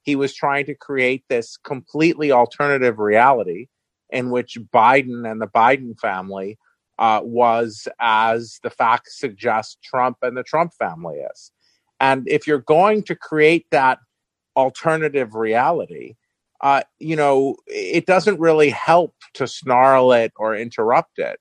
He 0.00 0.16
was 0.16 0.32
trying 0.32 0.64
to 0.64 0.74
create 0.74 1.24
this 1.28 1.58
completely 1.58 2.32
alternative 2.32 2.98
reality 2.98 3.66
in 4.08 4.30
which 4.30 4.56
Biden 4.72 5.30
and 5.30 5.42
the 5.42 5.46
Biden 5.46 5.98
family 6.00 6.56
uh, 6.98 7.20
was 7.22 7.86
as 8.00 8.58
the 8.62 8.70
facts 8.70 9.18
suggest 9.18 9.78
Trump 9.82 10.18
and 10.22 10.36
the 10.36 10.42
Trump 10.42 10.72
family 10.74 11.16
is. 11.16 11.52
And 12.00 12.28
if 12.28 12.46
you're 12.46 12.58
going 12.60 13.02
to 13.04 13.14
create 13.14 13.66
that 13.70 13.98
alternative 14.56 15.34
reality, 15.34 16.14
uh, 16.60 16.82
you 16.98 17.16
know, 17.16 17.56
it 17.66 18.06
doesn't 18.06 18.40
really 18.40 18.70
help 18.70 19.14
to 19.34 19.46
snarl 19.46 20.12
it 20.12 20.32
or 20.36 20.56
interrupt 20.56 21.18
it. 21.18 21.38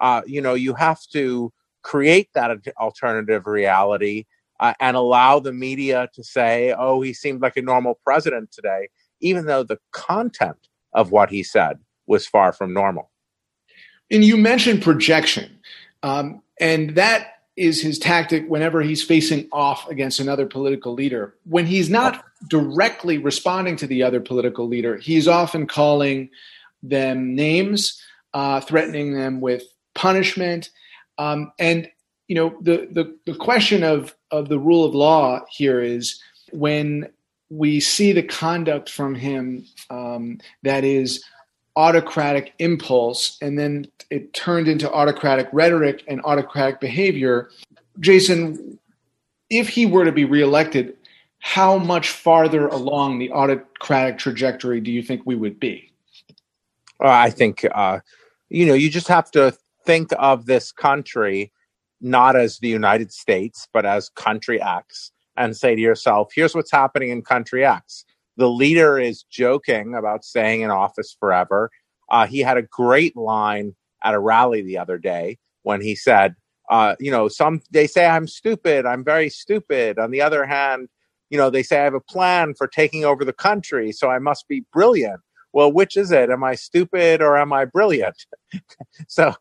Uh, 0.00 0.22
you 0.26 0.40
know, 0.40 0.54
you 0.54 0.74
have 0.74 1.00
to 1.12 1.52
create 1.82 2.28
that 2.34 2.50
alternative 2.78 3.46
reality 3.46 4.24
uh, 4.60 4.74
and 4.80 4.96
allow 4.96 5.38
the 5.38 5.52
media 5.52 6.08
to 6.14 6.22
say, 6.22 6.74
oh, 6.78 7.00
he 7.00 7.14
seemed 7.14 7.40
like 7.40 7.56
a 7.56 7.62
normal 7.62 7.98
president 8.04 8.52
today, 8.52 8.88
even 9.20 9.46
though 9.46 9.62
the 9.62 9.78
content 9.92 10.68
of 10.92 11.10
what 11.10 11.30
he 11.30 11.42
said 11.42 11.78
was 12.06 12.26
far 12.26 12.52
from 12.52 12.74
normal. 12.74 13.10
And 14.10 14.24
you 14.24 14.36
mentioned 14.36 14.82
projection, 14.82 15.58
um, 16.02 16.42
and 16.60 16.94
that 16.96 17.40
is 17.56 17.82
his 17.82 17.98
tactic 17.98 18.48
whenever 18.48 18.80
he's 18.80 19.02
facing 19.02 19.48
off 19.52 19.88
against 19.88 20.18
another 20.18 20.46
political 20.46 20.94
leader. 20.94 21.34
When 21.44 21.66
he's 21.66 21.90
not 21.90 22.24
directly 22.48 23.18
responding 23.18 23.76
to 23.76 23.86
the 23.86 24.02
other 24.02 24.20
political 24.20 24.66
leader, 24.66 24.96
he's 24.96 25.28
often 25.28 25.66
calling 25.66 26.30
them 26.82 27.34
names, 27.34 28.00
uh, 28.32 28.60
threatening 28.60 29.14
them 29.14 29.40
with 29.40 29.64
punishment, 29.94 30.70
um, 31.18 31.52
and 31.58 31.88
you 32.28 32.34
know 32.34 32.56
the, 32.60 32.88
the 32.90 33.16
the 33.26 33.36
question 33.36 33.82
of 33.82 34.14
of 34.30 34.48
the 34.48 34.58
rule 34.58 34.84
of 34.84 34.94
law 34.94 35.40
here 35.50 35.80
is 35.80 36.20
when 36.52 37.08
we 37.50 37.80
see 37.80 38.12
the 38.12 38.22
conduct 38.22 38.88
from 38.88 39.14
him 39.14 39.66
um, 39.90 40.38
that 40.62 40.84
is 40.84 41.22
autocratic 41.76 42.52
impulse 42.58 43.38
and 43.40 43.58
then 43.58 43.86
it 44.10 44.32
turned 44.34 44.68
into 44.68 44.90
autocratic 44.90 45.48
rhetoric 45.52 46.02
and 46.08 46.20
autocratic 46.24 46.80
behavior. 46.80 47.50
Jason, 48.00 48.78
if 49.50 49.68
he 49.68 49.86
were 49.86 50.04
to 50.04 50.12
be 50.12 50.24
reelected, 50.24 50.96
how 51.38 51.78
much 51.78 52.10
farther 52.10 52.66
along 52.68 53.18
the 53.18 53.30
autocratic 53.32 54.18
trajectory 54.18 54.80
do 54.80 54.90
you 54.90 55.02
think 55.02 55.22
we 55.24 55.34
would 55.34 55.58
be? 55.58 55.90
Uh, 57.02 57.08
I 57.08 57.30
think, 57.30 57.64
uh, 57.72 58.00
you 58.50 58.66
know, 58.66 58.74
you 58.74 58.90
just 58.90 59.08
have 59.08 59.30
to 59.30 59.56
think 59.86 60.10
of 60.18 60.46
this 60.46 60.70
country 60.72 61.52
not 62.00 62.36
as 62.36 62.58
the 62.58 62.68
United 62.68 63.12
States, 63.12 63.68
but 63.72 63.84
as 63.84 64.08
country 64.10 64.60
X, 64.60 65.12
and 65.36 65.56
say 65.56 65.74
to 65.74 65.80
yourself, 65.80 66.32
here's 66.34 66.54
what's 66.54 66.70
happening 66.70 67.10
in 67.10 67.22
country 67.22 67.64
X. 67.64 68.04
The 68.40 68.48
leader 68.48 68.98
is 68.98 69.22
joking 69.24 69.94
about 69.94 70.24
staying 70.24 70.62
in 70.62 70.70
office 70.70 71.14
forever. 71.20 71.70
Uh, 72.08 72.26
he 72.26 72.38
had 72.38 72.56
a 72.56 72.62
great 72.62 73.14
line 73.14 73.76
at 74.02 74.14
a 74.14 74.18
rally 74.18 74.62
the 74.62 74.78
other 74.78 74.96
day 74.96 75.36
when 75.62 75.82
he 75.82 75.94
said, 75.94 76.34
uh, 76.70 76.96
you 76.98 77.10
know, 77.10 77.28
some 77.28 77.60
they 77.70 77.86
say 77.86 78.06
I'm 78.06 78.26
stupid, 78.26 78.86
I'm 78.86 79.04
very 79.04 79.28
stupid. 79.28 79.98
On 79.98 80.10
the 80.10 80.22
other 80.22 80.46
hand, 80.46 80.88
you 81.28 81.36
know, 81.36 81.50
they 81.50 81.62
say 81.62 81.80
I 81.80 81.84
have 81.84 81.92
a 81.92 82.00
plan 82.00 82.54
for 82.54 82.66
taking 82.66 83.04
over 83.04 83.26
the 83.26 83.34
country, 83.34 83.92
so 83.92 84.08
I 84.08 84.18
must 84.18 84.48
be 84.48 84.64
brilliant. 84.72 85.20
Well, 85.52 85.70
which 85.70 85.98
is 85.98 86.10
it? 86.10 86.30
Am 86.30 86.42
I 86.42 86.54
stupid 86.54 87.20
or 87.20 87.36
am 87.36 87.52
I 87.52 87.66
brilliant? 87.66 88.24
so, 89.08 89.34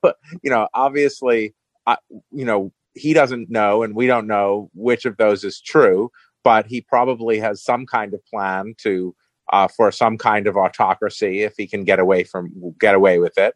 you 0.43 0.49
know, 0.49 0.67
obviously, 0.73 1.55
uh, 1.87 1.95
you 2.31 2.43
know, 2.43 2.73
he 2.95 3.13
doesn't 3.13 3.49
know 3.49 3.81
and 3.81 3.95
we 3.95 4.07
don't 4.07 4.27
know 4.27 4.69
which 4.73 5.05
of 5.05 5.15
those 5.15 5.45
is 5.45 5.61
true, 5.61 6.11
but 6.43 6.65
he 6.65 6.81
probably 6.81 7.39
has 7.39 7.63
some 7.63 7.86
kind 7.86 8.13
of 8.13 8.25
plan 8.25 8.74
to 8.79 9.15
uh, 9.51 9.67
for 9.67 9.91
some 9.91 10.17
kind 10.17 10.48
of 10.48 10.55
autocracy 10.55 11.41
if 11.41 11.55
he 11.58 11.67
can 11.67 11.84
get 11.84 12.00
away 12.00 12.24
from 12.24 12.51
get 12.79 12.96
away 12.96 13.19
with 13.19 13.38
it. 13.38 13.55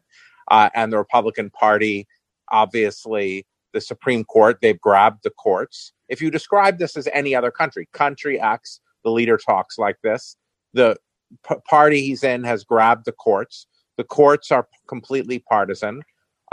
Uh, 0.50 0.68
and 0.74 0.92
the 0.92 0.98
Republican 0.98 1.50
Party, 1.50 2.06
obviously, 2.50 3.46
the 3.72 3.80
Supreme 3.80 4.24
Court, 4.24 4.58
they've 4.60 4.80
grabbed 4.80 5.22
the 5.22 5.30
courts. 5.30 5.92
If 6.08 6.20
you 6.20 6.30
describe 6.30 6.78
this 6.78 6.96
as 6.96 7.08
any 7.12 7.34
other 7.34 7.50
country, 7.50 7.88
country 7.92 8.40
X, 8.40 8.80
the 9.04 9.10
leader 9.10 9.36
talks 9.36 9.78
like 9.78 9.96
this. 10.02 10.36
The 10.74 10.96
p- 11.48 11.56
party 11.68 12.02
he's 12.02 12.24
in 12.24 12.44
has 12.44 12.64
grabbed 12.64 13.06
the 13.06 13.12
courts. 13.12 13.66
The 13.96 14.04
courts 14.04 14.50
are 14.50 14.68
completely 14.88 15.38
partisan. 15.38 16.02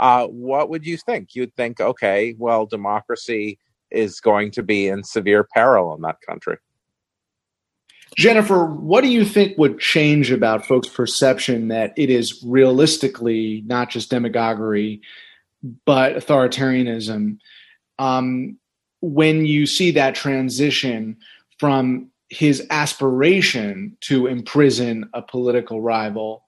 Uh, 0.00 0.26
what 0.26 0.70
would 0.70 0.86
you 0.86 0.96
think? 0.96 1.34
You'd 1.34 1.54
think, 1.54 1.80
okay, 1.80 2.34
well, 2.38 2.66
democracy 2.66 3.58
is 3.92 4.20
going 4.20 4.50
to 4.52 4.62
be 4.62 4.88
in 4.88 5.04
severe 5.04 5.44
peril 5.54 5.94
in 5.94 6.02
that 6.02 6.16
country. 6.26 6.56
Jennifer, 8.16 8.66
what 8.66 9.02
do 9.02 9.08
you 9.08 9.24
think 9.24 9.56
would 9.56 9.78
change 9.78 10.30
about 10.30 10.66
folks' 10.66 10.88
perception 10.88 11.68
that 11.68 11.94
it 11.96 12.10
is 12.10 12.42
realistically 12.44 13.62
not 13.66 13.88
just 13.88 14.10
demagoguery, 14.10 15.00
but 15.86 16.14
authoritarianism? 16.14 17.38
Um, 17.98 18.58
when 19.00 19.46
you 19.46 19.66
see 19.66 19.92
that 19.92 20.14
transition 20.14 21.16
from 21.58 22.10
his 22.28 22.66
aspiration 22.70 23.96
to 24.00 24.26
imprison 24.26 25.08
a 25.14 25.22
political 25.22 25.80
rival, 25.80 26.44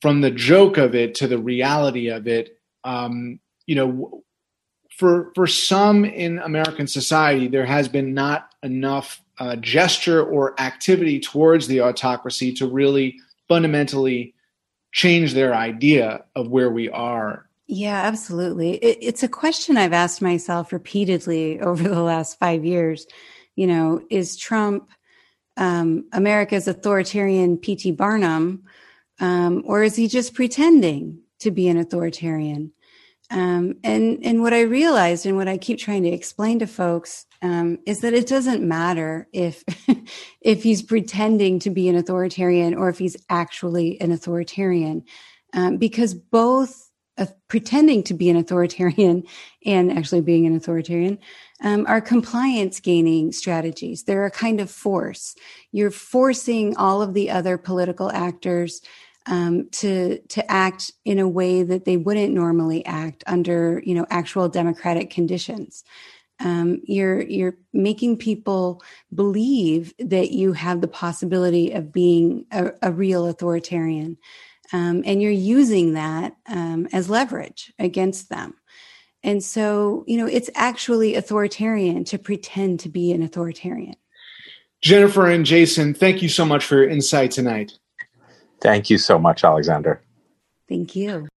from 0.00 0.20
the 0.20 0.30
joke 0.30 0.76
of 0.76 0.94
it 0.94 1.14
to 1.16 1.26
the 1.26 1.38
reality 1.38 2.08
of 2.08 2.28
it, 2.28 2.58
um, 2.84 3.40
you 3.66 3.74
know, 3.74 4.24
for 4.96 5.30
for 5.34 5.46
some 5.46 6.04
in 6.04 6.38
American 6.38 6.86
society, 6.86 7.48
there 7.48 7.66
has 7.66 7.86
been 7.86 8.14
not 8.14 8.54
enough 8.62 9.22
uh, 9.38 9.56
gesture 9.56 10.24
or 10.24 10.58
activity 10.58 11.20
towards 11.20 11.66
the 11.66 11.82
autocracy 11.82 12.52
to 12.54 12.66
really 12.66 13.18
fundamentally 13.46 14.34
change 14.92 15.34
their 15.34 15.54
idea 15.54 16.24
of 16.34 16.48
where 16.48 16.70
we 16.70 16.88
are. 16.88 17.46
Yeah, 17.66 18.00
absolutely. 18.02 18.76
It, 18.76 18.98
it's 19.02 19.22
a 19.22 19.28
question 19.28 19.76
I've 19.76 19.92
asked 19.92 20.22
myself 20.22 20.72
repeatedly 20.72 21.60
over 21.60 21.86
the 21.86 22.02
last 22.02 22.38
five 22.38 22.64
years. 22.64 23.06
You 23.54 23.66
know, 23.66 24.00
is 24.08 24.36
Trump 24.36 24.90
um, 25.58 26.06
America's 26.12 26.68
authoritarian 26.68 27.58
P.T. 27.58 27.92
Barnum, 27.92 28.62
um, 29.20 29.62
or 29.66 29.82
is 29.82 29.96
he 29.96 30.08
just 30.08 30.32
pretending 30.32 31.18
to 31.40 31.50
be 31.50 31.68
an 31.68 31.76
authoritarian? 31.76 32.72
Um, 33.30 33.76
and 33.82 34.20
and 34.22 34.40
what 34.40 34.54
I 34.54 34.62
realized 34.62 35.26
and 35.26 35.36
what 35.36 35.48
I 35.48 35.58
keep 35.58 35.78
trying 35.78 36.04
to 36.04 36.08
explain 36.10 36.60
to 36.60 36.66
folks 36.66 37.26
um, 37.42 37.78
is 37.84 38.00
that 38.00 38.14
it 38.14 38.28
doesn't 38.28 38.62
matter 38.62 39.28
if 39.32 39.64
if 40.40 40.62
he's 40.62 40.82
pretending 40.82 41.58
to 41.60 41.70
be 41.70 41.88
an 41.88 41.96
authoritarian 41.96 42.74
or 42.74 42.88
if 42.88 42.98
he's 42.98 43.16
actually 43.28 44.00
an 44.00 44.12
authoritarian, 44.12 45.04
um, 45.54 45.76
because 45.76 46.14
both 46.14 46.90
uh, 47.18 47.26
pretending 47.48 48.02
to 48.04 48.14
be 48.14 48.30
an 48.30 48.36
authoritarian 48.36 49.24
and 49.66 49.90
actually 49.90 50.20
being 50.20 50.46
an 50.46 50.54
authoritarian 50.54 51.18
um, 51.62 51.84
are 51.88 52.00
compliance 52.00 52.78
gaining 52.78 53.32
strategies. 53.32 54.04
They're 54.04 54.26
a 54.26 54.30
kind 54.30 54.60
of 54.60 54.70
force. 54.70 55.34
You're 55.72 55.90
forcing 55.90 56.76
all 56.76 57.02
of 57.02 57.14
the 57.14 57.30
other 57.30 57.58
political 57.58 58.12
actors 58.12 58.82
um, 59.26 59.68
to 59.72 60.18
to 60.18 60.50
act 60.50 60.92
in 61.04 61.18
a 61.18 61.28
way 61.28 61.62
that 61.62 61.84
they 61.84 61.96
wouldn't 61.96 62.32
normally 62.32 62.84
act 62.86 63.24
under 63.26 63.82
you 63.84 63.94
know 63.94 64.06
actual 64.10 64.48
democratic 64.48 65.10
conditions. 65.10 65.84
Um, 66.38 66.80
you're 66.84 67.22
you're 67.22 67.56
making 67.72 68.18
people 68.18 68.82
believe 69.14 69.94
that 69.98 70.30
you 70.32 70.52
have 70.52 70.80
the 70.80 70.88
possibility 70.88 71.72
of 71.72 71.92
being 71.92 72.46
a, 72.50 72.72
a 72.82 72.92
real 72.92 73.26
authoritarian, 73.26 74.18
um, 74.72 75.02
and 75.06 75.22
you're 75.22 75.30
using 75.30 75.94
that 75.94 76.36
um, 76.48 76.88
as 76.92 77.10
leverage 77.10 77.72
against 77.78 78.28
them. 78.28 78.54
And 79.22 79.42
so, 79.42 80.04
you 80.06 80.18
know, 80.18 80.26
it's 80.26 80.50
actually 80.54 81.16
authoritarian 81.16 82.04
to 82.04 82.18
pretend 82.18 82.80
to 82.80 82.88
be 82.88 83.10
an 83.10 83.22
authoritarian. 83.22 83.96
Jennifer 84.82 85.26
and 85.26 85.44
Jason, 85.44 85.94
thank 85.94 86.22
you 86.22 86.28
so 86.28 86.44
much 86.44 86.64
for 86.64 86.76
your 86.76 86.88
insight 86.88 87.32
tonight. 87.32 87.72
Thank 88.60 88.90
you 88.90 88.98
so 88.98 89.18
much, 89.18 89.44
Alexander. 89.44 90.00
Thank 90.68 90.96
you. 90.96 91.28